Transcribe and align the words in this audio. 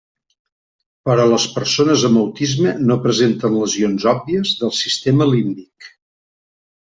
Però 1.09 1.25
les 1.33 1.43
persones 1.57 2.05
amb 2.09 2.21
autisme 2.21 2.73
no 2.91 2.97
presenten 3.03 3.59
lesions 3.59 4.09
òbvies 4.13 4.55
del 4.63 4.75
sistema 4.79 5.29
límbic. 5.35 5.93